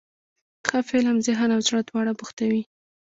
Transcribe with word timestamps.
ښه 0.67 0.79
فلم 0.89 1.15
ذهن 1.27 1.49
او 1.55 1.61
زړه 1.67 1.79
دواړه 1.89 2.11
بوختوي. 2.19 2.61